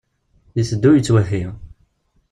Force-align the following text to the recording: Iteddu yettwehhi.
Iteddu 0.61 0.91
yettwehhi. 0.93 1.43